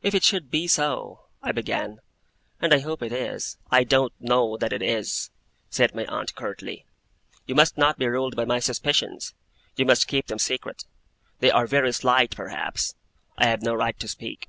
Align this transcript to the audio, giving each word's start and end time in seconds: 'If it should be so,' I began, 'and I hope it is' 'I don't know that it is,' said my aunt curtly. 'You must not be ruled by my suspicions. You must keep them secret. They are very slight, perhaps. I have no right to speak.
'If 0.00 0.14
it 0.14 0.24
should 0.24 0.50
be 0.50 0.66
so,' 0.66 1.26
I 1.42 1.52
began, 1.52 1.98
'and 2.62 2.72
I 2.72 2.78
hope 2.78 3.02
it 3.02 3.12
is' 3.12 3.58
'I 3.70 3.84
don't 3.84 4.12
know 4.18 4.56
that 4.56 4.72
it 4.72 4.80
is,' 4.80 5.28
said 5.68 5.94
my 5.94 6.06
aunt 6.06 6.34
curtly. 6.34 6.86
'You 7.44 7.54
must 7.54 7.76
not 7.76 7.98
be 7.98 8.06
ruled 8.06 8.34
by 8.36 8.46
my 8.46 8.58
suspicions. 8.58 9.34
You 9.76 9.84
must 9.84 10.08
keep 10.08 10.28
them 10.28 10.38
secret. 10.38 10.86
They 11.40 11.50
are 11.50 11.66
very 11.66 11.92
slight, 11.92 12.30
perhaps. 12.34 12.94
I 13.36 13.48
have 13.48 13.60
no 13.60 13.74
right 13.74 14.00
to 14.00 14.08
speak. 14.08 14.48